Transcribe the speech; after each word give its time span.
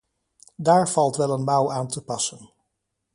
Daar 0.55 0.89
valt 0.89 1.15
wel 1.15 1.29
een 1.31 1.43
mouw 1.43 1.71
aan 1.71 1.87
te 1.87 2.03
passen. 2.03 2.49